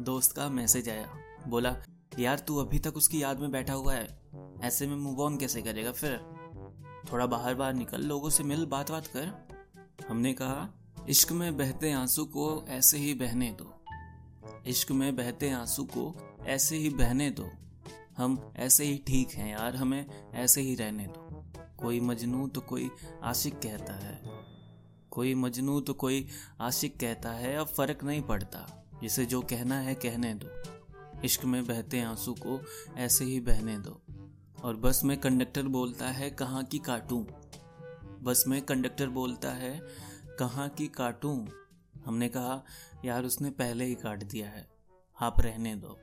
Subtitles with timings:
[0.00, 1.14] दोस्त का मैसेज आया।
[1.48, 1.76] बोला,
[2.18, 4.20] यार, तू अभी तक उसकी याद में बैठा हुआ है।
[4.62, 6.20] ऐसे में मूव ऑन कैसे करेगा फिर?
[7.12, 9.48] थोड़ा बाहर बाहर निकल, लोगों से मिल बात बात कर।
[10.08, 10.68] हमने कहा,
[11.08, 13.84] इश्क में बहते आँसू को ऐसे ही बहने दो।
[14.66, 17.50] इश्क में बहते आँसू को ऐसे ही बहने दो।
[18.16, 21.44] हम ऐसे ही ठीक हैं यार, हमें ऐसे ही रहने दो।
[21.78, 22.90] कोई मजनू तो कोई
[23.22, 24.22] आशिक कहता है।
[25.10, 26.28] कोई मजनू तो कोई
[26.60, 30.76] आशिक कहता है, अब फ़र्क नहीं पड़ता। जिसे जो कहना है कहने दो।
[31.24, 32.62] इश्क में बहते आँसू को
[32.96, 34.02] ऐसे ही बहने दो।
[34.62, 37.24] और बस में कंडक्टर बोलता है, कहाँ की काटूं?
[38.22, 39.80] बस में कंडक्टर बोलता है,
[40.38, 41.46] कहाँ की काटूं?
[42.06, 42.64] हमने कहा,
[43.04, 44.68] यार, उसने पहले ही काट दिया है।
[45.20, 45.98] आप रहने दो।